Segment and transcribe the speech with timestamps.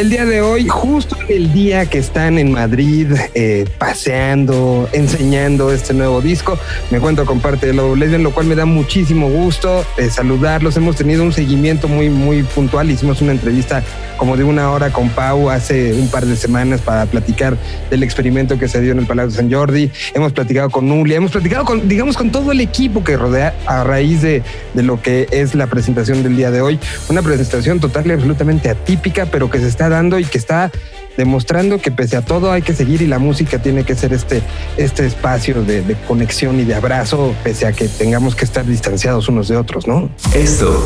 [0.00, 5.92] el día de hoy, justo el día que están en Madrid eh, paseando, enseñando este
[5.92, 6.58] nuevo disco,
[6.90, 10.74] me encuentro con parte de Lobo Lesbian, lo cual me da muchísimo gusto eh, saludarlos.
[10.78, 12.90] Hemos tenido un seguimiento muy, muy puntual.
[12.90, 13.82] Hicimos una entrevista
[14.16, 17.58] como de una hora con Pau hace un par de semanas para platicar
[17.90, 19.90] del experimento que se dio en el Palacio de San Jordi.
[20.14, 23.84] Hemos platicado con Nulia, hemos platicado con, digamos, con todo el equipo que rodea a
[23.84, 24.42] raíz de,
[24.72, 26.78] de lo que es la presentación del día de hoy.
[27.10, 30.72] Una presentación total y absolutamente atípica, pero que se está dando y que está
[31.18, 34.40] demostrando que pese a todo hay que seguir y la música tiene que ser este,
[34.78, 39.28] este espacio de, de, conexión y de abrazo, pese a que tengamos que estar distanciados
[39.28, 40.08] unos de otros, ¿no?
[40.34, 40.82] Esto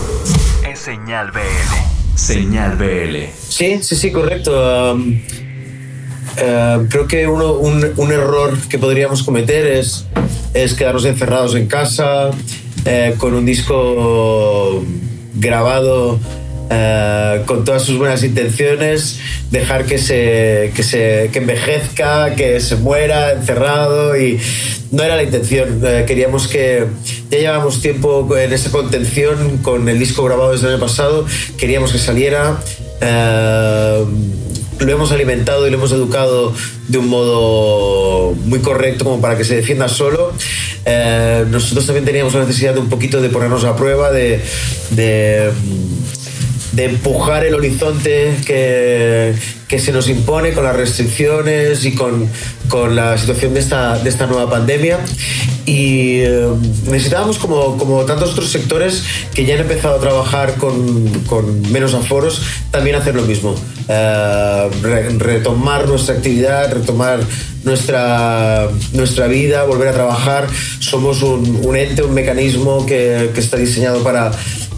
[0.68, 2.16] es Señal BL.
[2.16, 3.28] Señal BL.
[3.48, 4.92] Sí, sí, sí, correcto.
[4.94, 5.20] Um,
[6.38, 10.06] uh, creo que uno, un, un, error que podríamos cometer es,
[10.52, 12.30] es quedarnos encerrados en casa
[12.84, 14.84] eh, con un disco
[15.34, 16.18] grabado
[16.70, 19.18] eh, con todas sus buenas intenciones,
[19.50, 24.40] dejar que se, que se que envejezca, que se muera encerrado y
[24.90, 25.80] no era la intención.
[25.84, 26.86] Eh, queríamos que
[27.30, 31.26] ya llevábamos tiempo en esa contención con el disco grabado desde año pasado,
[31.58, 32.58] queríamos que saliera.
[33.00, 34.04] Eh,
[34.80, 36.52] lo hemos alimentado y lo hemos educado
[36.88, 40.32] de un modo muy correcto como para que se defienda solo.
[41.50, 44.42] Nosotros también teníamos la necesidad de un poquito de ponernos a prueba, de
[46.74, 49.34] de empujar el horizonte que,
[49.68, 52.28] que, se nos impone con las restricciones y con,
[52.68, 54.98] con la situación de esta, de esta nueva pandemia.
[55.66, 56.48] Y eh,
[56.90, 61.94] necesitábamos, como, como tantos otros sectores que ya han empezado a trabajar con, con menos
[61.94, 63.54] aforos, también hacer lo mismo.
[63.88, 67.20] Eh, re, retomar nuestra actividad, retomar
[67.64, 70.46] nuestra, nuestra vida, volver a trabajar.
[70.80, 74.32] Somos un, un ente, un mecanismo que, que está diseñado para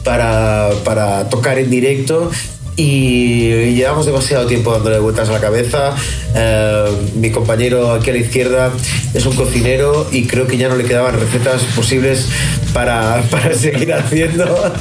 [0.06, 2.30] para, para tocar en directo
[2.76, 5.94] y llevamos demasiado tiempo dándole vueltas a la cabeza.
[6.34, 6.84] Eh,
[7.16, 8.72] mi compañero aquí a la izquierda
[9.14, 12.28] es un cocinero y creo que ya no le quedaban recetas posibles
[12.72, 14.72] para, para seguir haciendo.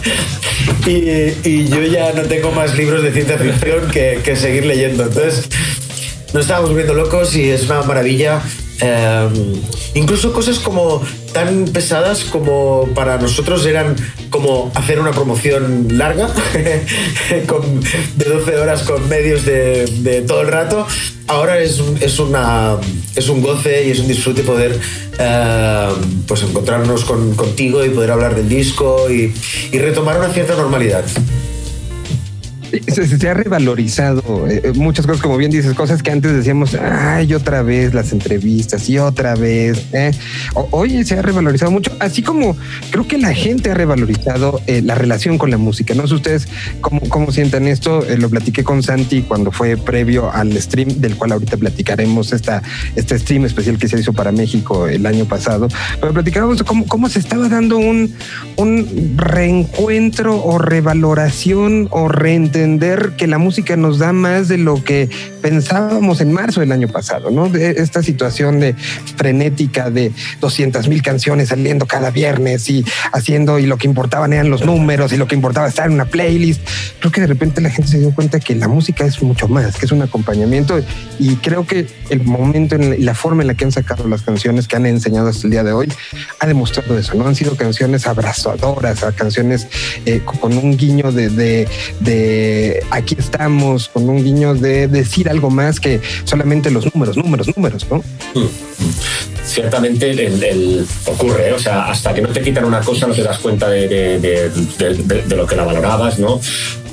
[0.85, 5.03] Y, y, yo ya no tengo más libros de ciencia ficción que, seguir leyendo.
[5.03, 5.47] Entonces,
[6.33, 8.41] nos estábamos volviendo locos y es una maravilla.
[8.81, 9.29] Eh,
[9.95, 11.01] incluso cosas como
[11.35, 13.93] tan pesadas como para nosotros eran
[14.29, 20.87] como hacer una promoción larga de 12 horas con medios de, todo el rato.
[21.27, 22.77] Ahora es, es, una,
[23.17, 24.79] es un goce y es un disfrute poder
[25.19, 25.89] eh,
[26.25, 29.33] pues encontrarnos con, contigo y poder hablar del disco y,
[29.73, 31.03] y retomar una cierta normalidad
[32.81, 37.33] se, se, ha revalorizado eh, muchas cosas, como bien dices, cosas que antes decíamos, ay,
[37.33, 39.85] otra vez las entrevistas y otra vez.
[39.93, 40.11] Eh.
[40.71, 42.57] Hoy se ha revalorizado mucho, así como
[42.91, 45.93] creo que la gente ha revalorizado eh, la relación con la música.
[45.93, 46.47] No sé ustedes
[46.81, 48.05] cómo, cómo sientan esto.
[48.05, 52.61] Eh, lo platiqué con Santi cuando fue previo al stream, del cual ahorita platicaremos, esta,
[52.95, 55.67] este stream especial que se hizo para México el año pasado.
[55.99, 58.13] Pero platicábamos cómo, cómo se estaba dando un,
[58.55, 64.83] un reencuentro o revaloración o reentendimiento entender que la música nos da más de lo
[64.83, 65.07] que
[65.41, 67.47] pensábamos en marzo del año pasado, ¿no?
[67.47, 68.73] De esta situación de
[69.15, 70.11] frenética de
[70.41, 72.83] 200 mil canciones saliendo cada viernes y
[73.13, 76.05] haciendo, y lo que importaban eran los números y lo que importaba estar en una
[76.05, 76.61] playlist.
[76.99, 79.77] Creo que de repente la gente se dio cuenta que la música es mucho más,
[79.77, 80.79] que es un acompañamiento
[81.19, 84.67] y creo que el momento y la forma en la que han sacado las canciones
[84.67, 85.87] que han enseñado hasta el día de hoy
[86.39, 87.27] ha demostrado eso, ¿no?
[87.27, 89.67] Han sido canciones abrazadoras, canciones
[90.05, 91.67] eh, con un guiño de, de,
[91.99, 92.44] de
[92.91, 97.85] aquí estamos con un guiño de decir algo más que solamente los números, números, números,
[97.89, 97.97] ¿no?
[98.33, 98.47] Mm.
[99.45, 101.53] Ciertamente el, ocurre, ¿eh?
[101.53, 104.19] o sea, hasta que no te quitan una cosa no te das cuenta de, de,
[104.19, 106.39] de, de lo que la valorabas, ¿no?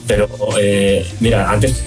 [0.06, 0.28] Pero
[0.60, 1.82] eh, mira, antes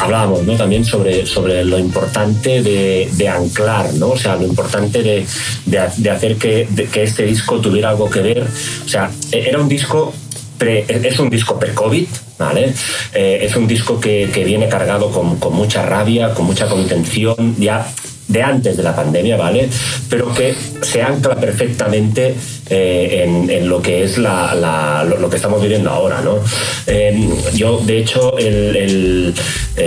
[0.00, 0.56] hablábamos ¿no?
[0.56, 4.10] también sobre, sobre lo importante de, de, anclar, ¿no?
[4.10, 5.26] O sea, lo importante de,
[5.64, 8.46] de hacer que, que, este disco tuviera algo que ver.
[8.84, 10.12] O sea, e-, era un disco
[10.58, 12.06] pre, es un disco pre-COVID,
[12.38, 12.72] ¿vale?
[13.14, 17.56] Eh, es un disco que, que viene cargado con, con, mucha rabia, con mucha contención,
[17.58, 17.86] ya
[18.28, 19.68] de antes de la pandemia, ¿vale?
[20.08, 22.34] Pero que se ancla perfectamente
[22.68, 26.38] eh, en, lo que es la, lo, que estamos viviendo ahora, ¿no?
[26.86, 29.32] Eh, yo, de hecho, eh,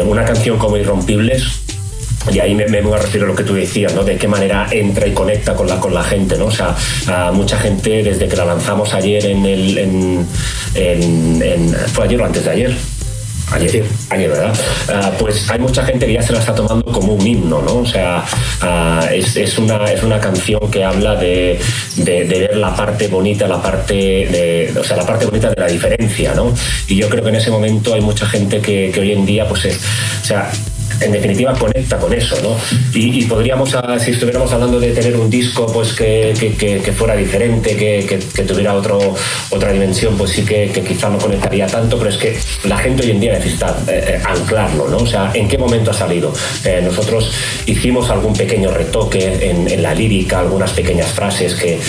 [0.05, 1.68] una canción como Irrompibles
[2.31, 4.03] y ahí me, me, voy a referir a lo que tú decías, ¿no?
[4.03, 6.45] De qué manera entra y conecta con la, con la gente, ¿no?
[6.45, 6.75] O sea,
[7.07, 9.77] a mucha gente desde que la lanzamos ayer en el...
[9.77, 10.27] En,
[10.75, 12.75] en, en, ¿Fue ayer o antes de ayer?
[13.51, 14.53] Ayer, ayer ¿verdad?
[14.89, 17.77] Ah, pues hay mucha gente que ya se la está tomando como un himno, ¿no?
[17.77, 18.23] O sea,
[18.61, 21.59] ah, es, es, una, es una canción que habla de,
[21.95, 25.59] de, de, ver la parte bonita, la parte de, o sea, la parte bonita de
[25.59, 26.53] la diferencia, ¿no?
[26.87, 29.47] Y yo creo que en ese momento hay mucha gente que, que hoy en día,
[29.47, 29.79] pues, es,
[30.21, 30.51] o sea,
[31.01, 32.55] en definitiva conecta con eso, ¿no?
[32.93, 36.91] Y, y podríamos, ah, si estuviéramos hablando de tener un disco pues que, que, que
[36.91, 39.15] fuera diferente, que, tuviera otro,
[39.49, 43.11] otra dimensión, pues sí que, quizá no conectaría tanto, pero es que la gente hoy
[43.11, 44.97] en día necesita eh, eh, anclarlo, ¿no?
[44.97, 46.33] O sea, ¿en qué momento ha salido?
[46.63, 47.31] Eh, nosotros
[47.65, 51.79] hicimos algún pequeño retoque en, en, la lírica, algunas pequeñas frases que,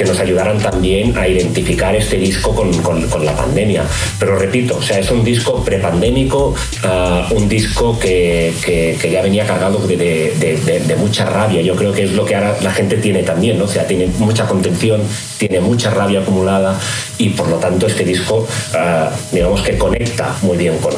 [0.00, 3.84] nos ayudaran también a identificar este disco con, con, con, la pandemia.
[4.18, 9.46] Pero repito, o sea, es un disco prepandémico, uh, un disco que que, ya venía
[9.46, 11.62] cargado de, mucha rabia.
[11.62, 13.64] Yo creo que es lo que ahora la gente tiene también, ¿no?
[13.64, 15.02] O sea, tiene mucha contención,
[15.38, 16.78] tiene mucha rabia acumulada
[17.18, 20.94] y por lo tanto este disco, uh, digamos que conecta muy bien con,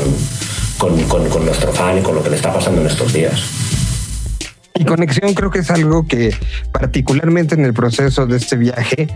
[0.79, 3.41] con, con, nuestro fan y con lo que le está pasando en estos días.
[4.75, 6.35] Y conexión creo que es algo que
[6.73, 9.09] particularmente en el proceso de este viaje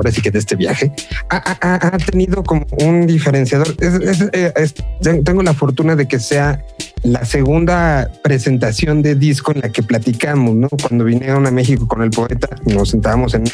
[0.00, 0.90] ahora sí que de este viaje,
[1.28, 3.76] ha, tenido como un diferenciador.
[3.76, 6.64] tengo la fortuna de que sea
[7.02, 10.68] la segunda presentación de disco en la que platicamos, ¿no?
[10.68, 13.44] Cuando vinieron a México con el poeta, nos sentábamos en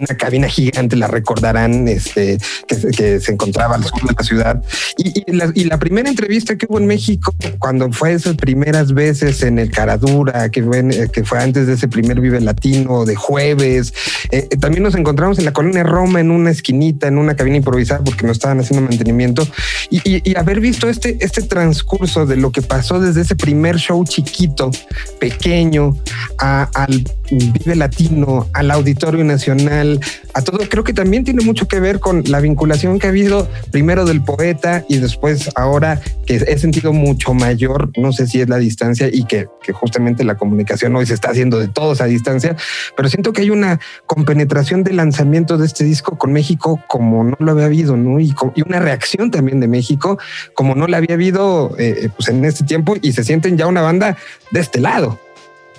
[0.00, 2.38] una, cabina gigante, la recordarán, este,
[2.68, 4.62] que, se encontraba al sur de la ciudad.
[4.96, 9.70] Y, la, primera entrevista que hubo en México, cuando fue esas primeras veces en el
[9.70, 13.92] Caradura, que fue, que fue antes de ese primer Vive Latino de jueves,
[14.30, 18.04] eh, también nos encontramos en la colonia Roma, en una esquinita, en una cabina improvisada,
[18.04, 19.46] porque nos estaban haciendo mantenimiento,
[19.90, 24.04] y, y haber visto este, este transcurso de lo que pasó desde ese primer show
[24.04, 24.70] chiquito,
[25.18, 25.96] pequeño,
[26.38, 29.98] al Vive Latino, al Auditorio Nacional,
[30.34, 33.48] a todo, creo que también tiene mucho que ver con la vinculación que ha habido
[33.70, 38.48] primero del poeta y después ahora que he sentido mucho mayor, no sé si es
[38.48, 42.56] la distancia y que, justamente la comunicación hoy se está haciendo de todos a distancia,
[42.96, 47.36] pero siento que hay una compenetración del lanzamiento de este disco con México como no
[47.38, 48.20] lo había habido, ¿no?
[48.20, 48.34] Y,
[48.66, 50.18] una reacción también de México
[50.54, 53.82] como no la había habido eh, pues en este tiempo y se sienten ya una
[53.82, 54.16] banda
[54.50, 55.20] de este lado.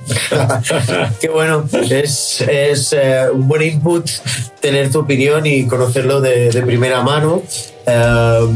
[1.19, 4.07] Qué bueno, es, es eh, un buen input
[4.59, 7.41] tener tu opinión y conocerlo de, primera mano.
[7.87, 8.53] Uh,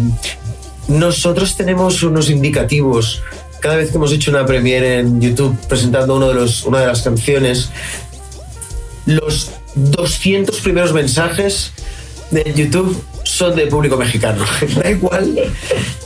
[0.87, 3.23] nosotros tenemos unos indicativos.
[3.59, 6.87] Cada vez que hemos hecho una premiere en YouTube presentando uno de los, una de
[6.87, 7.69] las canciones,
[9.05, 11.71] los 200 primeros mensajes
[12.31, 13.03] de YouTube
[13.39, 14.43] son de público mexicano.
[14.83, 15.33] da igual,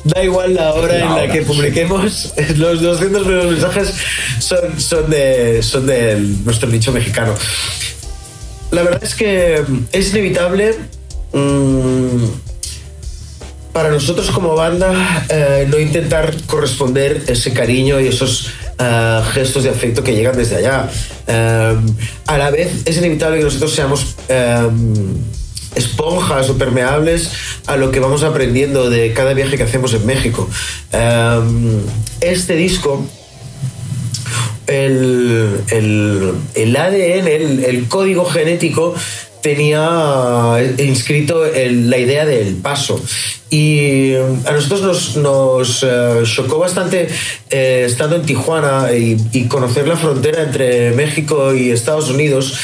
[0.03, 3.94] da igual la hora en la que publiquemos, los 200 primeros mensajes
[4.38, 7.33] son, son, de, son de nuestro nicho mexicano.
[8.69, 10.75] La verdad es que es inevitable
[11.33, 12.25] mmm,
[13.71, 19.71] para nosotros como banda eh, no intentar corresponder ese cariño y esos uh, gestos de
[19.71, 20.88] afecto que llegan desde allá.
[21.27, 21.94] Uh,
[22.27, 24.18] a la vez es inevitable que nosotros seamos...
[24.29, 25.41] Uh,
[25.75, 27.31] esponjas o permeables
[27.68, 30.50] a lo que vamos aprendiendo de cada viaje que hacemos en México.
[30.92, 31.81] Em,
[32.22, 33.06] este disco,
[34.68, 35.62] el,
[36.56, 37.28] el, ADN,
[37.64, 38.96] el, código genético,
[39.42, 43.00] tenía inscrito la idea del paso.
[43.50, 47.08] Y a nosotros nos, nos eh, chocó bastante
[47.52, 52.58] eh, estando en Tijuana y, conocer la frontera entre México y Estados Unidos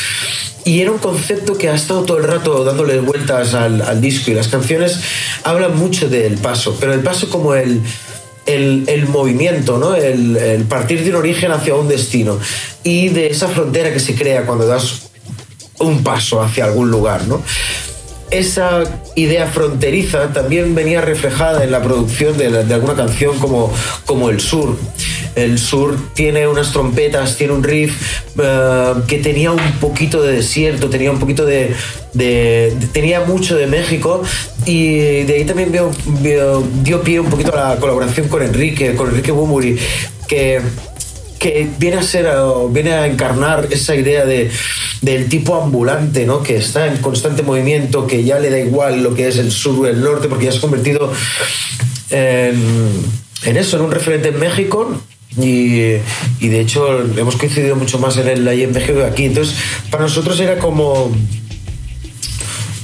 [0.66, 4.34] y era un concepto que ha estado todo el rato dándole vueltas al, disco y
[4.34, 5.00] las canciones
[5.44, 7.82] hablan mucho del paso, pero el paso como el,
[8.46, 9.96] el, movimiento, ¿no?
[9.96, 12.39] El, partir de un origen hacia un destino
[12.84, 15.10] y de esa frontera que se crea cuando das
[15.80, 17.25] un paso hacia algún lugar.
[17.28, 17.42] ¿no?
[18.32, 18.84] esa
[19.16, 23.74] idea fronteriza también venía reflejada en la producción de, alguna canción como,
[24.06, 24.78] como El Sur.
[25.36, 27.95] El Sur tiene unas trompetas, tiene un riff
[28.41, 31.75] eh, que tenía un poquito de desierto, tenía un poquito de,
[32.91, 34.21] tenía mucho de México
[34.65, 39.31] y de ahí también dio pie un poquito a la colaboración con Enrique, con Enrique
[39.31, 39.77] Bumuri,
[40.27, 40.62] que
[41.39, 42.27] que viene a ser,
[42.69, 44.51] viene a encarnar esa idea de,
[45.01, 46.43] del tipo ambulante, ¿no?
[46.43, 49.79] Que está en constante movimiento, que ya le da igual lo que es el sur
[49.79, 51.12] o el norte, porque ya se ha convertido
[52.09, 52.62] en,
[53.43, 55.01] en eso, en un referente en México.
[55.38, 55.95] Y,
[56.39, 59.25] y, de hecho hemos coincidido mucho más en el ahí en México que aquí.
[59.25, 59.55] Entonces,
[59.91, 61.12] para nosotros era como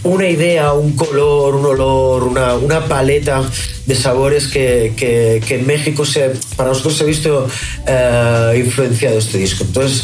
[0.04, 3.42] una idea, un color, un olor, una, una paleta
[3.86, 7.48] de sabores que, que, que, en México se, para nosotros se ha visto
[7.88, 9.64] eh, influenciado este disco.
[9.64, 10.04] Entonces,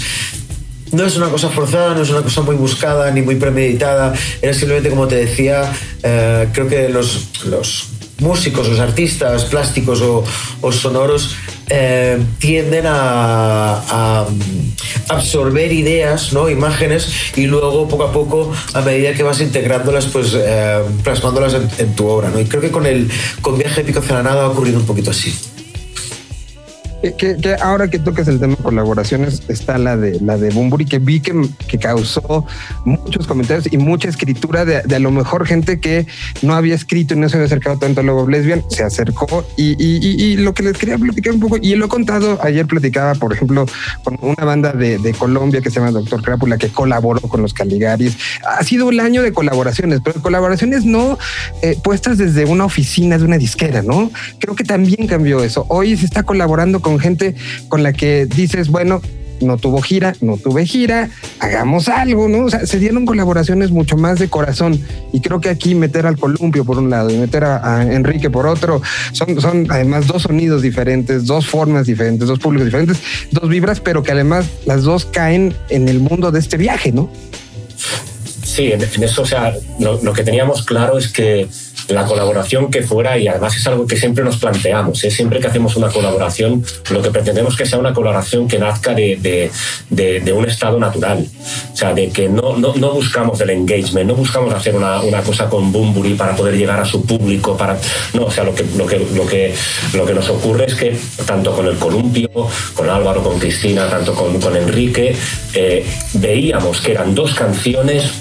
[0.91, 4.53] no es una cosa forzada, no es una cosa muy buscada ni muy premeditada, era
[4.53, 5.71] simplemente como te decía,
[6.03, 7.87] eh, creo que los, los
[8.21, 11.35] músicos, los artistas plásticos o, sonoros
[11.69, 14.27] eh, tienden a, a,
[15.09, 16.49] absorber ideas, ¿no?
[16.49, 21.95] imágenes, y luego poco a poco, a medida que vas integrándolas, pues eh, plasmándolas en,
[21.95, 22.29] tu obra.
[22.29, 22.39] ¿no?
[22.39, 23.09] Y creo que con el
[23.41, 25.33] con Viaje la Nada ha ocurrido un poquito así.
[27.01, 30.85] Que, que, ahora que toques el tema de colaboraciones, está la de la de Bumburi,
[30.85, 31.33] que vi que,
[31.67, 32.45] que causó
[32.85, 36.05] muchos comentarios y mucha escritura de, de, a lo mejor gente que
[36.41, 39.71] no había escrito y no se había acercado tanto a Lobo Lesbian, se acercó y,
[39.83, 42.67] y, y, y, lo que les quería platicar un poco, y lo he contado, ayer
[42.67, 43.65] platicaba, por ejemplo,
[44.03, 47.53] con una banda de, de Colombia que se llama Doctor Crápula, que colaboró con los
[47.53, 48.17] Caligaris.
[48.45, 51.17] Ha sido el año de colaboraciones, pero colaboraciones no
[51.61, 54.11] eh, puestas desde una oficina de una disquera, ¿no?
[54.39, 55.65] Creo que también cambió eso.
[55.69, 57.35] Hoy se está colaborando con con gente
[57.69, 59.01] con la que dices, bueno,
[59.39, 62.45] no tuvo gira, no tuve gira, hagamos algo, ¿no?
[62.45, 64.79] O sea, se dieron colaboraciones mucho más de corazón
[65.13, 68.45] y creo que aquí meter al columpio por un lado y meter a, Enrique por
[68.45, 68.81] otro,
[69.13, 72.99] son, son además dos sonidos diferentes, dos formas diferentes, dos públicos diferentes,
[73.31, 77.09] dos vibras, pero que además las dos caen en el mundo de este viaje, ¿no?
[78.43, 81.47] Sí, en, eso, o sea, lo que teníamos claro es que
[81.93, 85.11] la colaboración que fuera, y además es algo que siempre nos planteamos, ¿eh?
[85.11, 89.17] siempre que hacemos una colaboración, lo que pretendemos que sea una colaboración que nazca de,
[89.17, 89.51] de,
[89.89, 91.25] de, de un estado natural,
[91.73, 95.21] o sea, de que no, no, no buscamos el engagement, no buscamos hacer una, una,
[95.21, 97.77] cosa con Bumburi para poder llegar a su público, para
[98.13, 99.53] no, o sea, lo que, lo que, lo que,
[99.93, 102.29] lo que nos ocurre es que tanto con el columpio,
[102.73, 105.15] con Álvaro, con Cristina, tanto con, con Enrique,
[105.53, 108.20] eh, veíamos que eran dos canciones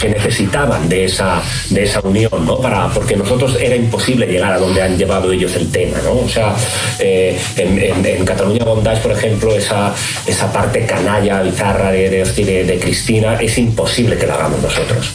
[0.00, 2.58] que necesitaban de esa, de esa unión, ¿no?
[2.58, 6.12] Para, porque nosotros era imposible llegar a donde han llevado ellos el tema, ¿no?
[6.12, 6.54] O sea,
[6.98, 9.94] eh, en, Cataluña Bondage, por ejemplo, esa,
[10.26, 15.12] esa parte canalla, bizarra de, de, de, de Cristina, es imposible que la hagamos nosotros.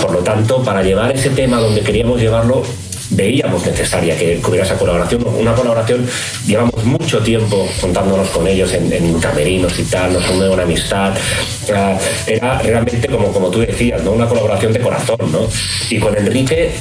[0.00, 2.62] Por lo tanto, para llevar ese tema donde queríamos llevarlo,
[3.10, 5.26] veíamos necesaria que, hubiera esa colaboración.
[5.26, 6.06] Una colaboración,
[6.46, 11.14] llevamos mucho tiempo contándonos con ellos en, en camerinos y tal, nos une una amistad.
[12.26, 14.12] Era realmente, como, como tú decías, ¿no?
[14.12, 15.16] una colaboración de corazón.
[15.32, 15.48] ¿no?
[15.90, 16.72] Y con Enrique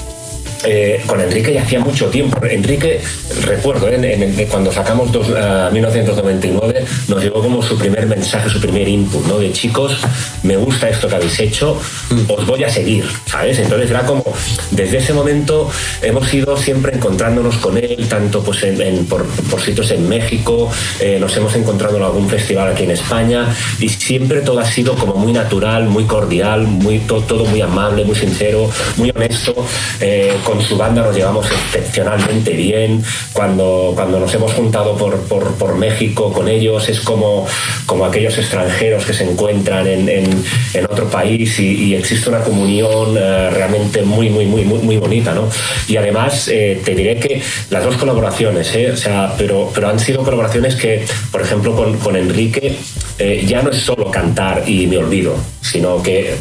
[0.65, 2.43] eh, con Enrique ya hacía mucho tiempo.
[2.45, 3.01] Enrique,
[3.41, 3.95] recuerdo, ¿eh?
[3.95, 8.87] en, en, cuando sacamos dos, uh, 1999, nos llegó como su primer mensaje, su primer
[8.87, 9.37] input, ¿no?
[9.37, 9.97] De chicos,
[10.43, 11.79] me gusta esto que habéis hecho,
[12.27, 13.59] os voy a seguir, ¿sabes?
[13.59, 14.23] Entonces era como,
[14.71, 15.69] desde ese momento
[16.01, 20.69] hemos ido siempre encontrándonos con él, tanto pues en, en, por, por, sitios en México,
[20.99, 23.47] eh, nos hemos encontrado en algún festival aquí en España,
[23.79, 28.05] y siempre todo ha sido como muy natural, muy cordial, muy, todo, todo muy amable,
[28.05, 29.65] muy sincero, muy honesto.
[29.99, 33.03] Eh, con su banda nos llevamos excepcionalmente bien.
[33.33, 37.47] Cuando, cuando nos hemos juntado por, por, por México con ellos, es como,
[37.85, 40.43] como aquellos extranjeros que se encuentran en, en,
[40.73, 44.97] en otro país y, y, existe una comunión eh, realmente muy, muy, muy, muy, muy
[44.97, 45.33] bonita.
[45.33, 45.47] ¿no?
[45.87, 48.91] Y además, eh, te diré que las dos colaboraciones, ¿eh?
[48.91, 52.77] o sea, pero, pero han sido colaboraciones que, por ejemplo, con, con Enrique,
[53.17, 56.35] eh, ya no es solo cantar y me olvido, sino que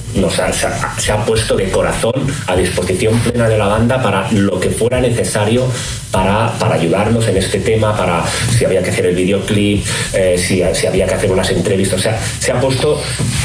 [0.98, 2.14] se, ha, puesto de corazón
[2.48, 5.66] a disposición plena de la banda para lo que fuera necesario
[6.10, 10.62] para, para, ayudarnos en este tema, para si había que hacer el videoclip, eh, si,
[10.74, 12.00] si, había que hacer unas entrevistas.
[12.00, 13.00] O sea, se ha puesto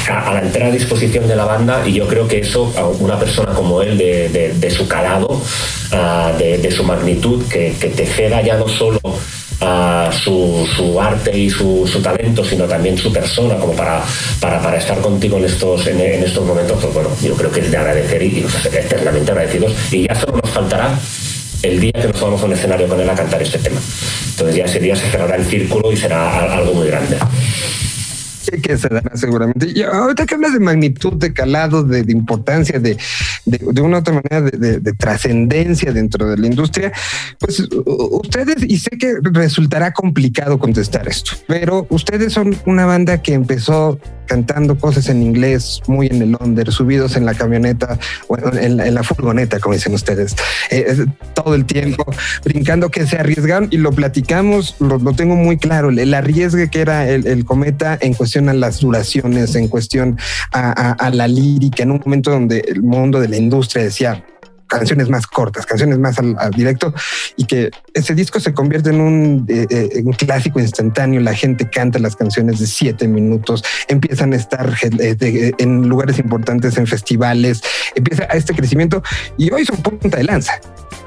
[0.08, 3.52] a, a, la entera disposición de la banda y yo creo que eso, una persona
[3.52, 8.42] como él, de, de, su calado, uh, de, de, su magnitud, que, que te ceda
[8.42, 9.00] ya no solo
[9.60, 14.02] uh, su, su, arte y su, su, talento, sino también su persona, como para,
[14.40, 17.70] para, para estar contigo en estos, en, estos momentos, pues bueno, yo creo que es
[17.70, 19.72] de agradecer y, y nos eternamente agradecidos.
[19.90, 20.98] Y ya solo nos faltará
[21.62, 23.80] el día que nos vamos a un escenario con él a cantar este tema.
[24.30, 27.18] Entonces ya ese día se cerrará el círculo y será algo muy grande
[28.58, 29.70] que se dará seguramente.
[29.74, 32.96] Y ahorita que hablas de magnitud, de calado, de, importancia, de,
[33.44, 36.92] de, una otra manera de trascendencia dentro de la industria,
[37.38, 43.34] pues ustedes, y sé que resultará complicado contestar esto, pero ustedes son una banda que
[43.34, 43.98] empezó
[44.30, 49.02] cantando cosas en inglés, muy en el under, subidos en la camioneta o en la,
[49.02, 50.36] furgoneta, como dicen ustedes,
[50.70, 52.04] eh, todo el tiempo,
[52.44, 57.08] brincando que se arriesgaron y lo platicamos, lo, tengo muy claro, el arriesgue que era
[57.08, 60.16] el, cometa en cuestión a las duraciones, en cuestión
[60.52, 64.24] a la lírica, en un momento donde el mundo de la industria decía,
[64.70, 66.94] canciones más cortas, canciones más al, directo
[67.36, 71.20] y que ese disco se convierte en un, eh, eh, un, clásico instantáneo.
[71.20, 76.78] La gente canta las canciones de siete minutos, empiezan a estar eh, en lugares importantes,
[76.78, 77.60] en festivales,
[77.94, 79.02] empieza a este crecimiento
[79.36, 80.60] y hoy son punta de lanza.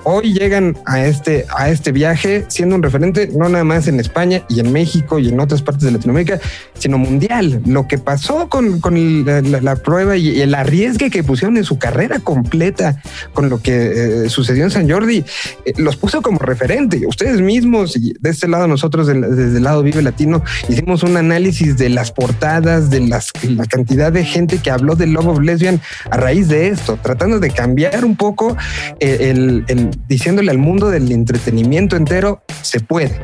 [0.04, 4.44] Hoy llegan a este, a este viaje siendo un referente no nada más en España
[4.50, 6.40] y en México y en otras partes de Latinoamérica,
[6.78, 7.62] sino mundial.
[7.66, 12.20] Lo que pasó con, con la, prueba y, el arriesgue que pusieron en su carrera
[12.20, 13.02] completa
[13.34, 15.24] con lo que eh, sucedió en San Jordi,
[15.66, 17.06] eh, los puso como referente.
[17.08, 21.78] Ustedes mismos, y de este lado nosotros desde el lado Vive Latino, hicimos un análisis
[21.78, 25.82] de las portadas, de las, la cantidad de gente que habló del Love of Lesbian
[26.10, 28.56] a raíz de esto, tratando de cambiar un poco
[29.00, 33.20] eh, el, el diciéndole al mundo del entretenimiento entero, se puede.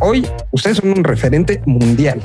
[0.00, 2.20] Hoy ustedes son un referente mundial.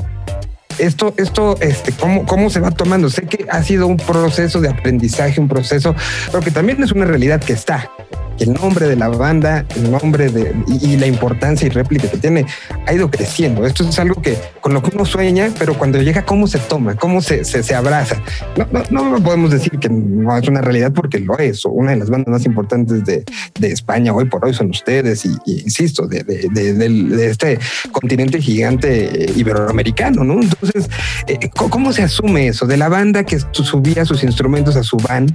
[0.77, 3.09] Esto, esto, este, ¿cómo, ¿cómo se va tomando?
[3.09, 5.95] Sé que ha sido un proceso de aprendizaje, un proceso,
[6.31, 7.89] pero que también es una realidad que está
[8.39, 12.45] el nombre de la banda, el nombre de, y, la importancia y réplica que tiene
[12.85, 13.65] ha ido creciendo.
[13.65, 16.95] Esto es algo que con lo que uno sueña, pero cuando llega, ¿cómo se toma?
[16.95, 18.21] ¿Cómo se, se, abraza?
[18.57, 21.65] No, no, no, podemos decir que no es una realidad porque lo es.
[21.65, 23.23] Una de las bandas más importantes de,
[23.59, 27.59] de España hoy por hoy son ustedes y, insisto, de, de, este
[27.91, 30.41] continente gigante iberoamericano, ¿no?
[30.41, 30.89] Entonces,
[31.27, 35.27] eh, ¿cómo se asume eso de la banda que subía sus instrumentos a su van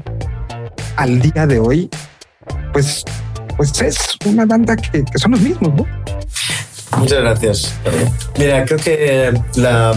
[0.97, 1.90] al día de hoy
[2.73, 3.05] pues,
[3.57, 5.87] pues es una banda que, son los mismos, ¿no?
[6.99, 7.75] Muchas gracias.
[8.39, 9.95] Mira, creo que la,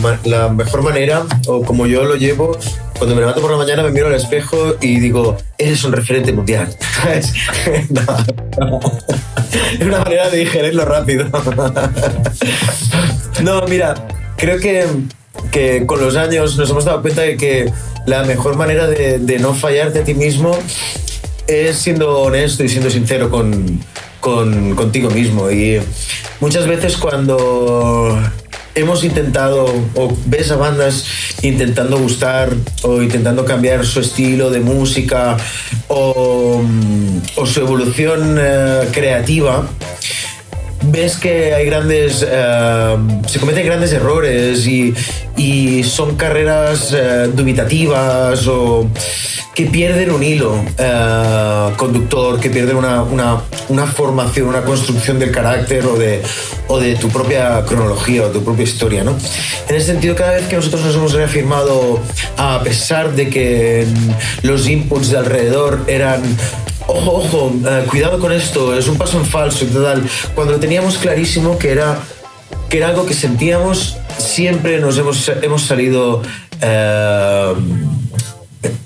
[0.55, 2.57] mejor manera, o como yo lo llevo,
[2.97, 6.31] cuando me levanto por la mañana me miro al espejo y digo, eres un referente
[6.31, 6.73] mundial.
[7.09, 7.31] es
[9.81, 11.25] una manera de digerirlo rápido.
[13.43, 14.87] no, mira, creo que,
[15.51, 17.71] que, con los años nos hemos dado cuenta de que
[18.05, 20.57] la mejor manera de no fallarte a ti mismo
[21.47, 23.79] es siendo honesto y siendo sincero con,
[24.19, 25.49] con, contigo mismo.
[25.51, 25.79] Y
[26.39, 28.19] muchas veces cuando
[28.75, 31.05] hemos intentado o ves a bandas
[31.41, 32.49] intentando gustar
[32.83, 35.37] o intentando cambiar su estilo de música
[35.87, 36.61] o,
[37.35, 39.65] o su evolución eh, creativa,
[40.83, 42.97] ves que hay grandes, eh,
[43.27, 44.93] se cometen grandes errores y,
[45.37, 48.89] y son carreras eh, dubitativas o
[49.55, 55.31] que pierden un hilo eh, conductor, que pierden una, una, una, formación, una construcción del
[55.31, 56.21] carácter o de,
[56.67, 59.05] o de tu propia cronología o tu propia historia.
[59.05, 59.15] ¿no?
[59.69, 62.01] En ese sentido, cada vez que nosotros nos hemos reafirmado,
[62.35, 63.87] a pesar de que
[64.41, 66.21] los inputs de alrededor eran
[66.87, 70.03] ojo, ojo, eh, cuidado con esto, es un paso en falso y tal.
[70.35, 71.99] Cuando lo teníamos clarísimo que era,
[72.69, 76.21] que era algo que sentíamos, siempre nos hemos, hemos salido
[76.61, 77.53] eh,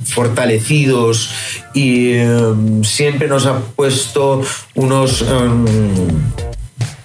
[0.09, 1.29] fortalecidos
[1.73, 4.41] y em, siempre nos ha puesto
[4.75, 5.21] unos...
[5.21, 5.65] Em,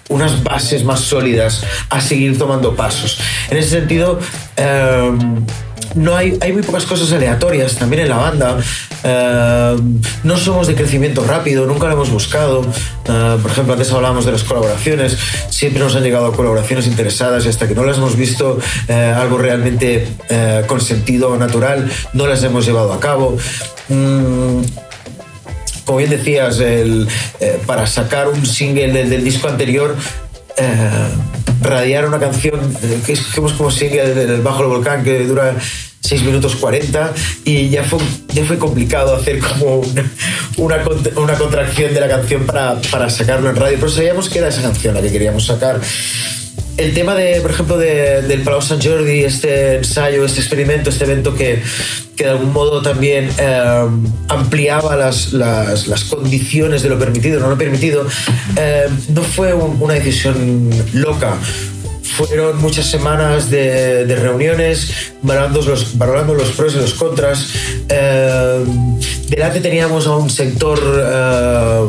[0.07, 3.17] unas bases más sólidas a seguir tomando pasos.
[3.49, 4.19] En ese sentido,
[4.55, 5.43] em,
[5.95, 8.57] no hay, hay muy pocas cosas aleatorias también en la banda.
[9.07, 9.75] Eh,
[10.23, 12.61] no somos de crecimiento rápido, nunca lo hemos buscado.
[13.07, 15.17] Eh, por ejemplo, antes hablábamos de las colaboraciones.
[15.49, 19.37] Siempre nos han llegado colaboraciones interesadas y hasta que no las hemos visto eh, algo
[19.37, 20.07] realmente
[20.67, 23.37] con sentido natural, no las hemos llevado a cabo.
[23.89, 24.61] Mm,
[25.85, 27.07] como bien decías, el,
[27.67, 29.95] para sacar un single del, disco anterior,
[31.61, 32.59] radiar una canción
[33.05, 33.21] que es
[33.57, 35.55] como single del Bajo el Volcán que dura
[36.05, 37.13] 6 minutos 40
[37.45, 37.99] y ya fue,
[38.33, 39.81] ya fue complicado hacer como
[40.57, 40.83] una,
[41.15, 44.61] una, contracción de la canción para, para sacarlo en radio, pero sabíamos que era esa
[44.61, 45.81] canción la que queríamos sacar.
[46.77, 51.05] El tema de, por ejemplo, de, del Palau San Jordi, este ensayo, este experimento, este
[51.05, 51.63] evento que,
[52.17, 53.87] que de algún modo también eh,
[54.27, 58.05] ampliaba las, las, las, condiciones de lo permitido, no lo permitido,
[58.57, 61.37] eh, no fue una decisión loca
[62.15, 67.49] fueron muchas semanas de, reuniones valorando los, valorando los pros y los contras.
[67.89, 68.63] Eh,
[69.27, 71.85] delante teníamos a un sector eh,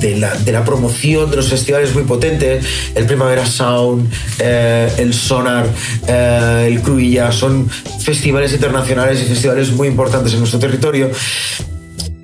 [0.00, 2.60] de, la, de, la, promoción de los festivales muy potente,
[2.96, 5.66] el Primavera Sound, eh, el Sonar,
[6.08, 11.10] el Cruilla, son festivales internacionales y festivales muy importantes en nuestro territorio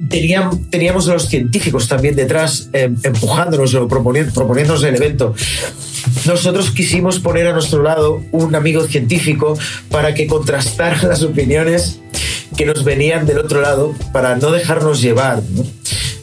[0.09, 5.35] teníamos, a los científicos también detrás empujándonos o proponiéndonos el evento
[6.25, 9.59] nosotros quisimos poner a nuestro lado un amigo científico
[9.91, 11.99] para que contrastara las opiniones
[12.57, 15.43] que nos venían del otro lado, para no dejarnos llevar.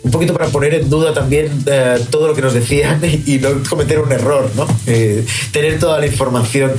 [0.04, 3.50] Un poquito para poner en duda también eh, todo lo que nos decían y no
[3.70, 4.68] cometer un error, ¿no?
[4.88, 6.72] Eh, tener toda la información.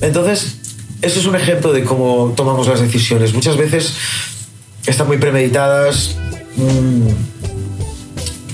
[0.00, 0.56] Entonces,
[1.02, 3.32] eso es un ejemplo de cómo tomamos las decisiones.
[3.32, 3.94] Muchas veces
[4.86, 6.16] están muy premeditadas.
[6.56, 7.08] Mm,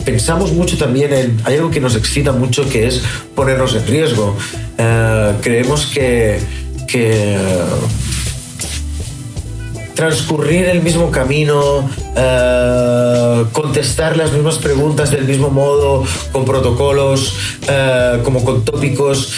[0.04, 3.02] pensamos mucho también en, hay algo que nos excita mucho que es
[3.34, 4.36] ponernos en riesgo.
[4.78, 6.40] Eh, creemos que,
[6.88, 7.38] que
[9.94, 17.34] transcurrir el mismo camino, eh, contestar las mismas preguntas del mismo modo, con protocolos,
[17.68, 19.32] eh, como con tópicos,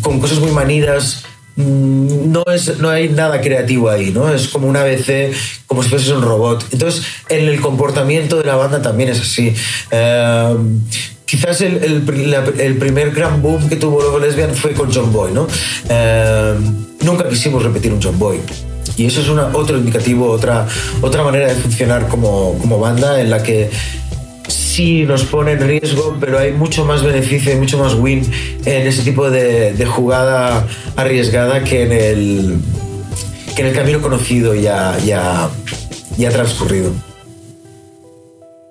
[0.00, 1.24] con cosas muy manidas.
[1.56, 4.32] Mm, no, es, no hay nada creativo ahí, ¿no?
[4.32, 5.32] Es como una ABC,
[5.66, 6.66] como si fuese un robot.
[6.72, 9.54] Entonces, en el comportamiento de la banda también es así.
[9.90, 10.56] Eh,
[11.24, 15.32] quizás el, el, el primer gran boom que tuvo luego Lesbian fue con John Boy,
[15.32, 15.46] ¿no?
[15.88, 16.54] Eh,
[17.02, 18.40] nunca quisimos repetir un John Boy.
[18.96, 20.66] Y eso es una, otro indicativo, otra,
[21.00, 23.70] otra manera de funcionar como, como banda en la que
[24.74, 28.22] sí nos pone en riesgo, pero hay mucho más beneficio y mucho más win
[28.64, 32.58] en ese tipo de, jugada arriesgada que en el,
[33.54, 35.48] que en el camino conocido ya, ya,
[36.18, 36.92] ya transcurrido.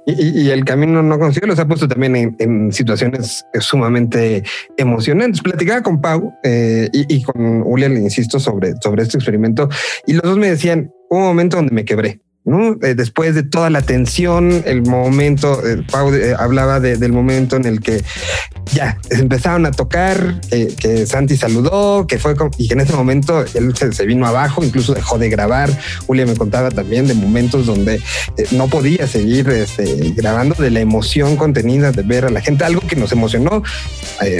[0.05, 4.43] Y, el camino no conocido los ha puesto también en, situaciones sumamente
[4.75, 5.41] emocionantes.
[5.41, 9.69] Platicaba con Pau eh, y, con Julián, insisto, sobre, sobre este experimento
[10.05, 12.22] y los dos me decían, hubo un momento donde me quebré.
[12.45, 12.77] ¿No?
[12.81, 17.55] Eh, después de toda la tensión, el momento, eh, Pau eh, hablaba de- del momento
[17.55, 18.03] en el que
[18.73, 22.93] ya empezaron a tocar, que, que Santi saludó, que fue con- y que en ese
[22.93, 25.69] momento él se, vino abajo, incluso dejó de grabar.
[26.07, 28.01] Julia me contaba también de momentos donde eh,
[28.51, 32.81] no podía seguir este, grabando de la emoción contenida de ver a la gente, algo
[32.87, 33.63] que nos emocionó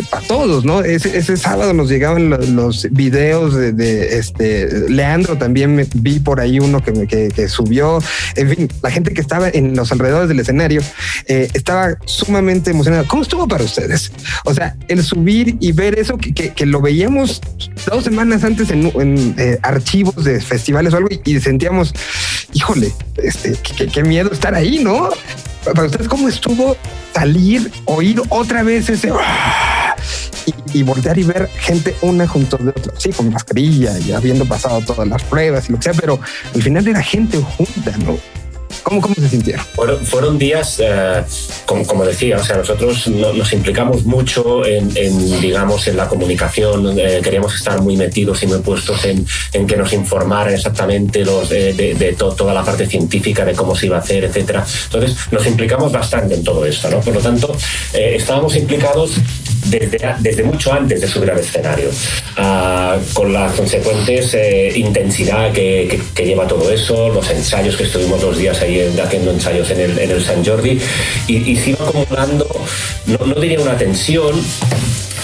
[0.09, 0.81] para todos, ¿no?
[0.81, 6.59] Ese, sábado nos llegaban lo- los, videos de, este Leandro también me- vi por ahí
[6.59, 7.92] uno que, que, que subió.
[8.35, 10.81] En fin, la gente que estaba en los alrededores del escenario
[11.27, 13.03] eh, estaba sumamente emocionada.
[13.05, 14.11] ¿Cómo estuvo para ustedes?
[14.45, 17.41] O sea, el subir y ver eso que, lo veíamos
[17.85, 21.93] dos semanas antes en, eh, archivos de festivales o algo y, sentíamos,
[22.53, 23.55] híjole, este,
[23.91, 25.09] qué, miedo estar ahí, ¿no?
[25.65, 26.77] Para ustedes, ¿cómo estuvo
[27.13, 29.11] salir, oír otra vez ese.
[30.73, 32.93] Y, voltear y ver gente una junto de otra?
[32.97, 36.19] Sí, con mascarilla y habiendo pasado todas las pruebas y lo que sea, pero
[36.53, 38.42] al final era gente junta, ¿no?
[38.83, 39.65] ¿Cómo, cómo se sintieron?
[40.05, 41.23] Fueron, días, eh,
[41.65, 46.07] como, como decía, o sea, nosotros no- nos implicamos mucho en, en, digamos, en la
[46.07, 51.23] comunicación, eh, queríamos estar muy metidos y muy puestos en, en que nos informaran exactamente
[51.23, 54.25] los, eh, de, de to- toda la parte científica de cómo se iba a hacer,
[54.25, 54.65] etcétera.
[54.85, 56.99] Entonces, nos implicamos bastante en todo esto, ¿no?
[56.99, 57.55] Por lo tanto,
[57.93, 59.11] eh, estábamos implicados
[59.65, 61.89] desde, desde mucho antes de subir al escenario,
[62.37, 67.83] ah, con la consecuentes eh, intensidad que, que- que lleva todo eso, los ensayos que
[67.83, 70.79] estuvimos dos días ahí en- haciendo ensayos en el, en el San Jordi,
[71.27, 72.47] y, y se iba acumulando,
[73.05, 74.39] no, no diría una tensión,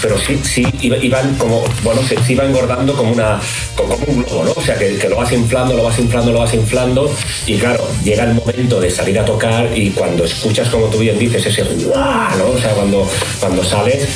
[0.02, 3.40] pero sí, sí iba- iban como, bueno, se, iba engordando como, una,
[3.76, 4.52] como un globo, ¿no?
[4.56, 7.14] O sea, que, lo vas inflando, lo vas inflando, lo vas inflando,
[7.46, 11.20] y claro, llega el momento de salir a tocar y cuando escuchas, como tú bien
[11.20, 11.64] dices, ese.
[11.64, 12.48] ¿no?
[12.56, 13.10] O sea, cuando,
[13.42, 14.08] cuando sales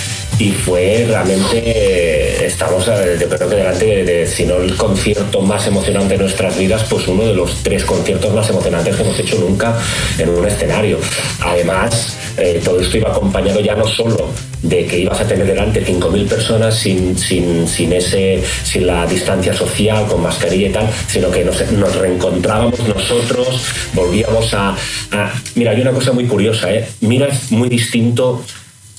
[0.43, 5.65] y fue realmente, estamos, yo creo que delante de, de, si no el concierto más
[5.67, 9.37] emocionante de nuestras vidas, pues uno de los tres conciertos más emocionantes que hemos hecho
[9.37, 9.77] nunca
[10.17, 10.99] en un escenario.
[11.39, 15.85] Además, eh, todo esto iba acompañado ya no solo de que ibas a tener delante
[15.85, 21.31] 5.000 personas sin, sin, sin, ese, sin la distancia social, con mascarilla y tal, sino
[21.31, 23.47] que nos, nos reencontrábamos nosotros,
[23.93, 24.75] volvíamos a,
[25.11, 25.33] a...
[25.55, 26.85] Mira, hay una cosa muy curiosa, ¿eh?
[26.99, 28.43] Mira, es muy distinto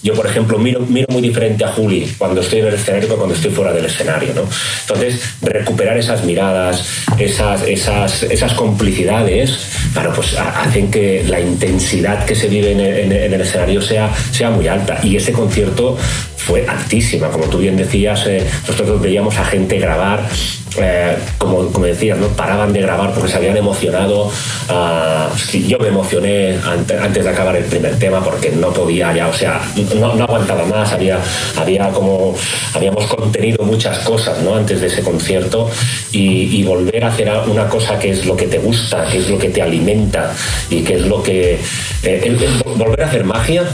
[0.05, 3.15] yo, por ejemplo, miro, miro muy diferente a Juli cuando estoy en el escenario que
[3.17, 4.35] cuando estoy fuera del escenario.
[4.35, 4.43] ¿no?
[4.83, 6.85] Entonces, recuperar esas miradas,
[7.19, 9.59] esas, esas, esas complicidades,
[9.95, 14.51] claro, pues ha- hacen que la intensidad que se vive en el escenario sea, sea
[14.51, 15.01] muy alta.
[15.03, 15.97] Y ese concierto
[16.37, 17.29] fue altísima.
[17.31, 20.21] Como tú bien decías, eh, nosotros veíamos a gente grabar.
[20.79, 22.29] Eh, como, decías, ¿no?
[22.29, 24.31] paraban de grabar porque se habían emocionado.
[25.37, 29.29] Sí, yo me emocioné ante- antes de acabar el primer tema porque no podía ya,
[29.29, 29.61] o sea,
[29.97, 30.93] no, aguantaba más.
[30.93, 31.19] Había,
[31.57, 32.35] había como,
[32.75, 34.55] habíamos contenido muchas cosas ¿no?
[34.55, 35.71] antes de ese concierto
[36.13, 39.39] y, volver a hacer una cosa que es lo que te gusta, que es lo
[39.39, 40.33] que te alimenta
[40.71, 41.59] y que es lo que.
[42.03, 42.37] eh,
[42.77, 43.65] volver a hacer magia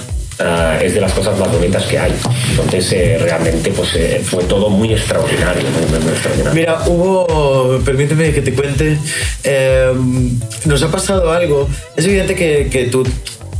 [0.41, 2.13] ah, es de las cosas más bonitas que hay.
[2.51, 6.55] Entonces, eh, realmente, pues eh, fue todo muy extraordinario, muy, muy, muy extraordinario.
[6.55, 8.99] Mira, hubo, permíteme que te cuente,
[9.45, 9.93] eh,
[10.65, 11.69] nos ha pasado algo.
[11.97, 13.05] Es evidente que, que tú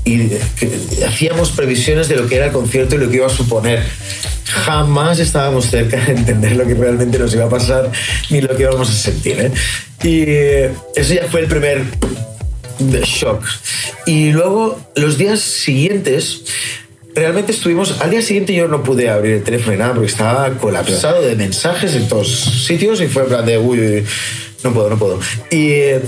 [0.05, 3.31] y que hacíamos previsiones de lo que era el concierto y lo que iba a
[3.31, 3.83] suponer.
[4.47, 7.91] Jamás estábamos cerca de entender lo que realmente nos iba a pasar
[8.31, 9.41] ni lo que íbamos a sentir.
[9.41, 9.53] ¿eh?
[10.03, 11.85] Y eh, eso ya fue el primer
[12.81, 13.43] de shock.
[14.07, 16.45] Y luego, los días siguientes,
[17.15, 18.01] realmente estuvimos.
[18.01, 21.37] Al día siguiente yo no pude abrir el teléfono ni nada porque estaba colapsado de
[21.37, 22.29] mensajes en todos
[22.67, 24.05] sitios y fue en plan de uy, uy,
[24.65, 25.21] no puedo, no puedo.
[25.51, 25.69] Y.
[25.71, 26.01] eh,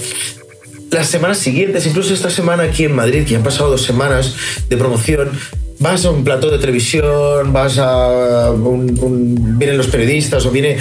[0.91, 4.35] las semanas siguientes, incluso esta semana aquí en Madrid, que han pasado dos semanas
[4.69, 5.31] de promoción,
[5.79, 10.77] vas a un plató de televisión, vas a un, un- vienen los periodistas o viene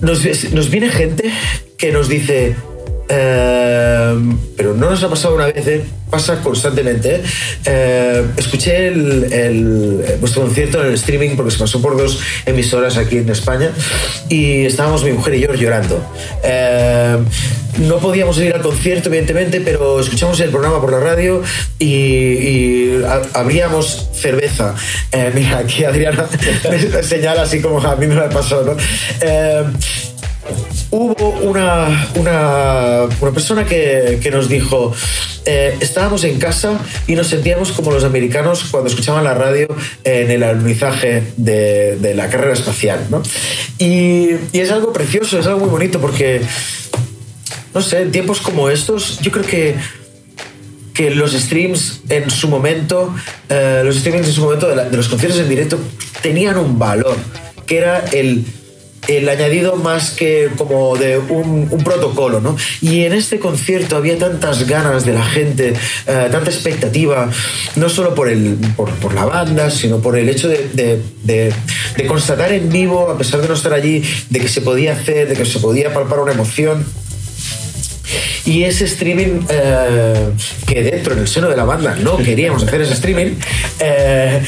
[0.00, 1.30] nos, nos viene gente
[1.78, 2.56] que nos dice,
[3.08, 4.14] eh,
[4.56, 7.22] pero no nos ha pasado una vez, eh, pasa constantemente.
[7.64, 13.18] Eh, escuché el, vuestro concierto en el streaming porque se pasó por dos emisoras aquí
[13.18, 13.70] en España
[14.28, 16.00] y estábamos mi mujer y yo llorando.
[16.42, 17.16] Eh,
[17.78, 21.42] no podíamos ir al concierto, evidentemente, pero escuchamos el programa por la radio
[21.78, 23.02] y, y
[23.34, 24.74] abríamos cerveza.
[25.12, 26.26] Eh, mira, aquí Adriana
[26.70, 28.76] me señala así como a mí me lo pasó, ¿no?
[30.90, 34.94] Hubo una, una, una persona que, que nos dijo,
[35.44, 39.68] eh, estábamos en casa y nos sentíamos como los americanos cuando escuchaban la radio
[40.04, 43.06] en el alunizaje de, de la carrera espacial.
[43.10, 43.22] ¿no?
[43.78, 46.40] Y, y es algo precioso, es algo muy bonito porque,
[47.74, 49.74] no sé, en tiempos como estos, yo creo que
[50.96, 53.14] que los streams en su momento,
[53.50, 55.78] eh, los streamings en su momento de los conciertos en directo
[56.22, 57.16] tenían un valor,
[57.66, 58.46] que era el,
[59.08, 62.56] el añadido más que como de un, protocolo, ¿no?
[62.80, 65.74] Y en este concierto había tantas ganas de la gente,
[66.06, 67.30] eh, tanta expectativa,
[67.76, 71.52] no solo por, el, por, la banda, sino por el hecho de
[72.08, 75.34] constatar en vivo, a pesar de no estar allí, de que se podía hacer, de
[75.34, 76.84] que se podía palpar una emoción.
[78.44, 80.30] Y ese streaming eh,
[80.66, 83.34] que dentro, en el seno de la banda, no queríamos hacer ese streaming,
[83.80, 84.40] eh,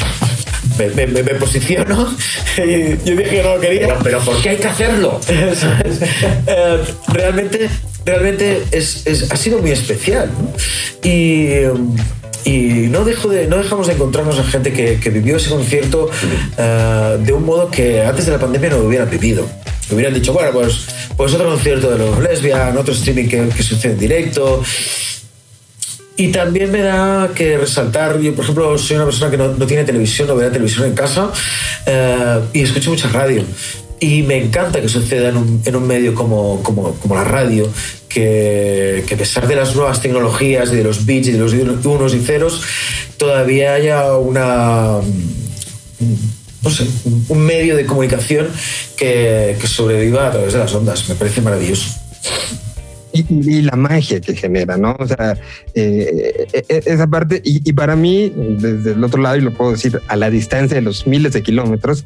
[0.78, 2.16] me, me- me- me posiciono
[2.58, 3.80] y yo dije que no lo quería.
[3.88, 5.20] Pero, pero ¿por qué hay que hacerlo?
[6.46, 7.68] Eh, realmente,
[8.04, 10.30] realmente es, es- ha sido muy especial.
[10.30, 10.52] ¿no?
[11.08, 11.52] Y,
[12.44, 16.08] y no, dejo de, no dejamos de encontrarnos a gente que, que vivió ese concierto
[16.56, 19.46] eh, de un modo que antes de la pandemia no lo hubieran vivido.
[19.90, 20.86] Hubieran dicho, bueno, pues,
[21.16, 24.62] pues otro concierto de los lesbian, otro streaming que, que sucede en directo.
[26.18, 29.66] Y también me da que resaltar, yo por ejemplo soy una persona que no, no
[29.66, 31.30] tiene televisión, no veo televisión en casa
[31.86, 33.44] eh, y escucho mucha radio.
[34.00, 37.68] Y me encanta que suceda en un, en un medio como, como, como la radio,
[38.08, 41.52] que, que a pesar de las nuevas tecnologías, de los bits y de los
[41.84, 42.62] unos y ceros,
[43.16, 44.98] todavía haya una,
[46.62, 46.84] no sé,
[47.28, 48.48] un- medio de comunicación
[48.96, 51.08] que, que sobreviva a través de las ondas.
[51.08, 51.90] Me parece maravilloso.
[53.28, 54.96] Y, y la magia que genera, ¿no?
[54.98, 55.36] O sea,
[55.74, 59.72] eh, eh, esa parte, y, y para mí, desde el otro lado, y lo puedo
[59.72, 62.04] decir a la distancia de los miles de kilómetros,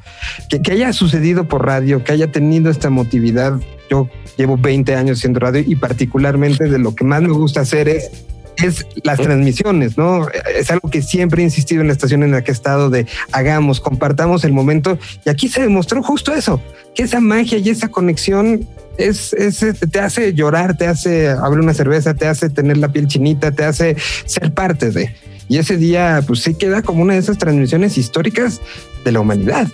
[0.49, 3.59] que, que haya sucedido por radio, que haya tenido esta emotividad.
[3.91, 7.89] Yo llevo 20 años haciendo radio y particularmente de lo que más me gusta hacer
[7.89, 8.11] es
[8.57, 10.27] es las transmisiones, ¿no?
[10.55, 13.07] Es algo que siempre he insistido en la estación en la que he estado de
[13.33, 16.61] hagamos, compartamos el momento y aquí se demostró justo eso,
[16.95, 21.75] que esa magia y esa conexión es, es, te hace llorar, te hace abrir una
[21.75, 25.15] cerveza, te hace tener la piel chinita, te hace ser parte de.
[25.49, 28.61] Y ese día, pues sí queda como una de esas transmisiones históricas
[29.05, 29.67] de la humanidad.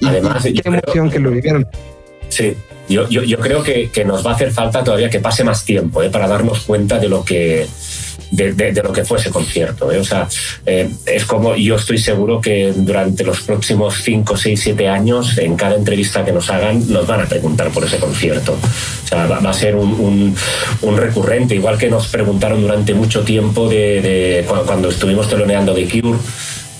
[0.00, 1.66] Y, Además, qué creo- emoción que lo vivieron.
[2.28, 2.54] Sí,
[2.88, 5.64] yo, yo, yo creo que, que nos va a hacer falta todavía que pase más
[5.64, 6.10] tiempo ¿eh?
[6.10, 7.66] para darnos cuenta de lo que
[8.30, 9.90] de, lo que fue ese concierto.
[9.92, 9.98] ¿eh?
[9.98, 10.28] O sea,
[10.64, 15.56] eh, es como yo estoy seguro que durante los próximos 5, 6, 7 años, en
[15.56, 18.52] cada entrevista que nos hagan, nos van a preguntar por ese concierto.
[18.52, 20.34] O sea, va, a ser un,
[20.96, 25.88] recurrente, igual que nos preguntaron durante mucho tiempo de, de cu- cuando estuvimos teloneando de
[25.88, 26.18] Cure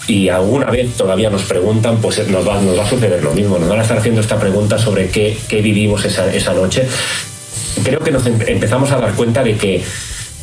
[0.08, 3.58] y alguna vez todavía nos preguntan, pues nos va, nos va a suceder lo mismo.
[3.58, 6.86] Nos van a estar haciendo esta pregunta sobre qué, qué vivimos esa, esa noche.
[7.84, 9.82] Creo que nos em- empezamos a dar cuenta de que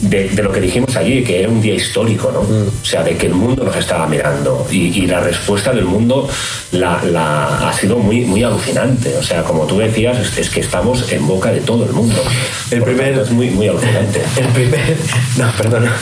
[0.10, 2.42] de, de lo que dijimos allí, que era un día histórico, ¿no?
[2.42, 6.28] O sea, de que el mundo nos estaba mirando y, y la respuesta del mundo
[6.72, 9.16] la, la- ha sido muy, muy alucinante.
[9.18, 12.22] O sea, como tú decías, es, es que estamos en boca de todo el mundo.
[12.70, 14.22] El Por primer- es muy, muy alucinante.
[14.38, 14.98] El primer.
[15.38, 15.96] No, perdona.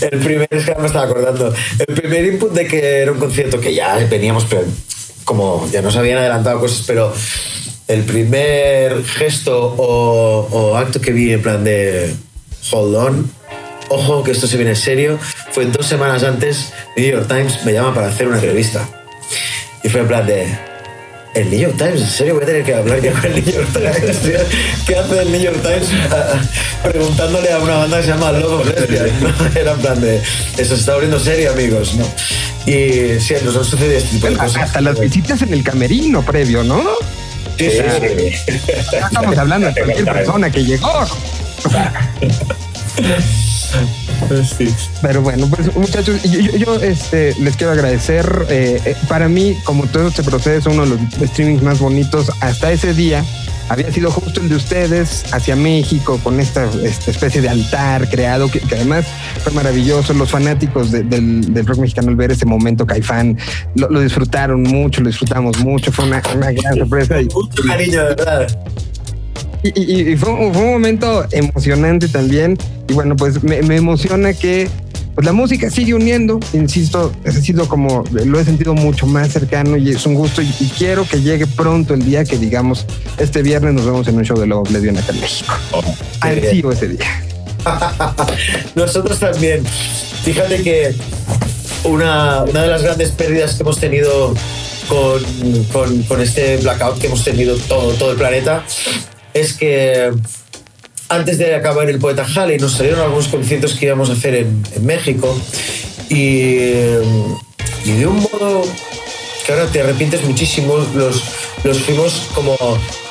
[0.00, 0.48] El primer.
[0.50, 1.52] Es que me estaba acordando.
[1.86, 4.62] El primer input de que era un concierto que ya veníamos, pero
[5.24, 7.12] como ya nos habían adelantado cosas, pero
[7.88, 12.14] el primer gesto o, o acto que vi en plan de
[12.70, 13.30] hold on,
[13.92, 15.18] ojo que esto se viene en serio,
[15.50, 18.88] fue dos semanas antes, New York Times me llama para hacer una entrevista.
[19.82, 20.46] Y fue en plan de.
[21.34, 23.54] El New York Times, ¿en serio voy a tener que hablar ya con el New
[23.54, 24.18] York Times?
[24.20, 24.38] tío?
[24.86, 25.88] ¿Qué hace el New York Times
[26.82, 28.32] preguntándole a una banda que se llama?
[28.32, 28.60] ¿no?
[29.58, 30.16] Era en plan de,
[30.58, 32.04] eso se está abriendo serio, amigos, ¿no?
[32.66, 34.64] Y sí, nos han sucedido este tipo de cosas.
[34.64, 36.84] hasta las visitas en el camerino previo, ¿no?
[37.56, 37.80] Sí, sí,
[38.92, 41.06] estamos hablando de cualquier persona que llegó.
[45.02, 48.46] Pero bueno, pues muchachos, yo, yo- yo, este, les quiero agradecer.
[48.48, 52.30] eh, eh, para mí, como todo este proceso, es uno de los streamings más bonitos
[52.40, 53.24] hasta ese día.
[53.68, 58.50] Había sido justo el de ustedes hacia México con esta, esta especie de altar creado
[58.50, 59.06] que, que además
[59.42, 60.12] fue maravilloso.
[60.14, 63.38] Los fanáticos de- del, del rock mexicano al ver ese momento Caifán
[63.74, 65.90] lo, lo disfrutaron mucho, lo disfrutamos mucho.
[65.90, 67.20] Fue una, una gran sorpresa.
[67.20, 68.58] Y, Mucho cariño, de verdad.
[69.64, 72.58] Y, fue, un momento emocionante también.
[72.92, 74.68] Y bueno, pues me, emociona que
[75.14, 79.78] pues la música sigue uniendo, insisto, ha sido como, lo he sentido mucho más cercano
[79.78, 82.84] y es un gusto y, quiero que llegue pronto el día que digamos,
[83.16, 85.54] este viernes nos vemos en un show de Love Lesbian acá en México.
[85.70, 85.82] Oh,
[86.20, 87.06] Ansigo ese día.
[88.74, 89.64] Nosotros también.
[90.22, 90.94] Fíjate que
[91.84, 94.34] una, una de las grandes pérdidas que hemos tenido
[94.86, 98.62] con, con, este blackout que hemos tenido todo, todo el planeta
[99.32, 100.12] es que
[101.12, 104.62] antes de acabar el Poeta Halley nos salieron algunos conciertos que íbamos a hacer en,
[104.80, 105.38] México
[106.08, 106.14] y,
[107.84, 108.64] y, de un modo
[109.44, 111.22] que ahora te arrepientes muchísimo, los,
[111.64, 112.56] los fuimos como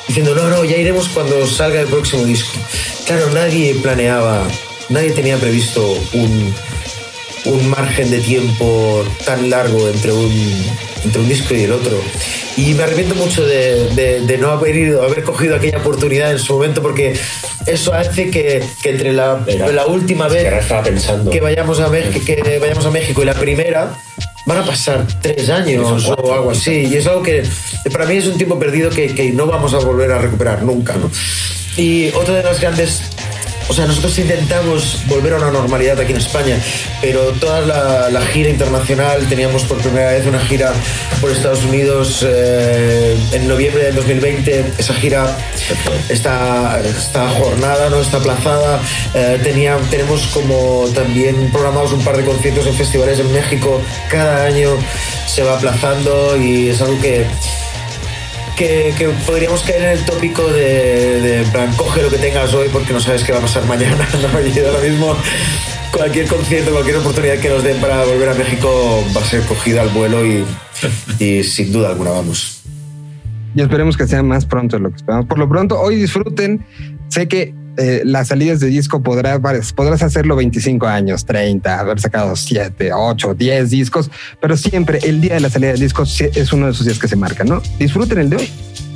[0.08, 2.58] diciendo, no, no, ya iremos cuando salga el próximo disco.
[3.06, 4.42] Claro, nadie planeaba,
[4.88, 6.54] nadie tenía previsto un,
[7.44, 10.66] un margen de tiempo tan largo entre un,
[11.04, 12.00] entre un disco y el otro.
[12.56, 16.52] Y me arrepiento mucho de, de, no haber ido, haber cogido aquella oportunidad en su
[16.52, 17.14] momento, porque
[17.66, 19.40] eso hace que, que entre la,
[19.72, 20.44] la, última vez
[21.30, 23.94] que, vayamos a que vayamos a México y la primera,
[24.44, 26.88] van a pasar tres años o algo así.
[26.90, 27.42] Y es algo que
[27.90, 30.94] para mí es un tiempo perdido que, que no vamos a volver a recuperar nunca.
[30.94, 31.10] ¿no?
[31.76, 33.00] Y otra de las grandes
[33.68, 36.58] o sea, nosotros intentamos volver a una normalidad aquí en España,
[37.00, 37.60] pero toda
[38.10, 40.72] la, gira internacional, teníamos por primera vez una gira
[41.20, 45.36] por Estados Unidos eh, en noviembre del 2020, esa gira
[46.08, 48.80] está, está jornada, está aplazada,
[49.14, 54.44] eh, tenía, tenemos como también programados un par de conciertos en festivales en México, cada
[54.44, 54.70] año
[55.26, 57.26] se va aplazando y es algo que
[58.56, 63.00] que, podríamos caer en el tópico de, plan, coge lo que tengas hoy porque no
[63.00, 64.08] sabes qué va a pasar mañana.
[64.32, 64.40] ¿no?
[64.40, 65.16] Y ahora mismo
[65.92, 69.82] cualquier concierto, cualquier oportunidad que nos den para volver a México va a ser cogida
[69.82, 70.44] al vuelo y,
[71.18, 72.62] y sin duda alguna vamos.
[73.54, 75.26] Y esperemos que sea más pronto de lo que esperamos.
[75.26, 76.64] Por lo pronto, hoy disfruten.
[77.08, 79.40] Sé que eh, las salidas de disco podrás,
[79.72, 85.34] podrás hacerlo 25 años, 30, haber sacado 7, 8, 10 discos, pero siempre el día
[85.34, 87.62] de la salida de discos es uno de esos días que se marca, ¿no?
[87.78, 88.50] Disfruten el de hoy.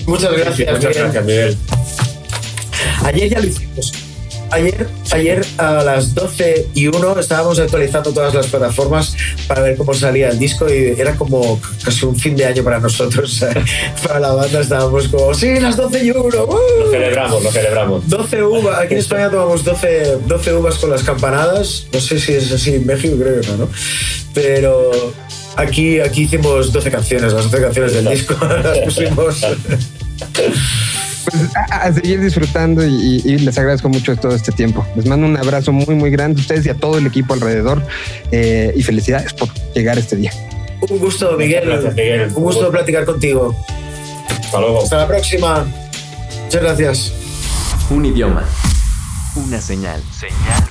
[0.06, 0.72] Muchas gracias.
[0.72, 1.56] Muchas gracias, Miguel.
[3.02, 4.06] Ayer ya lo hicimos.
[4.50, 9.16] Ayer, ayer a las 12 y 1 estábamos actualizando todas las plataformas
[9.48, 12.78] para ver cómo salía el disco y era como casi un fin de año para
[12.78, 13.44] nosotros.
[14.06, 16.28] para la banda estábamos como, sí, las 12 y 1.
[16.30, 18.09] Lo celebramos, lo celebramos.
[18.09, 18.80] 12 uvas.
[18.80, 21.87] Aquí en España tomamos 12, 12 uvas con las campanadas.
[21.92, 23.68] No sé si es así en México, creo que no,
[24.32, 25.12] Pero
[25.56, 29.40] aquí, aquí hicimos 12 canciones, las 12 canciones del disco las pusimos.
[31.30, 34.86] Pues a, seguir disfrutando y, les agradezco mucho todo este tiempo.
[34.94, 37.82] Les mando un abrazo muy, muy grande a ustedes y a todo el equipo alrededor
[38.30, 40.32] eh, y felicidades por llegar este día.
[40.88, 41.68] Un gusto, Miguel.
[42.34, 43.56] Un gusto platicar contigo.
[44.28, 44.82] Hasta luego.
[44.82, 45.66] Hasta la próxima.
[46.44, 47.12] Muchas gracias.
[47.90, 48.44] Un idioma.
[49.36, 50.02] Una señal.
[50.12, 50.66] Señal